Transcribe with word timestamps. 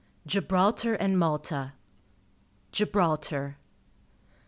GIBRALTAR 0.25 0.95
AND 0.95 1.19
MALTA 1.19 1.73
/t<*^o 1.75 2.71
Gibraltar. 2.71 3.57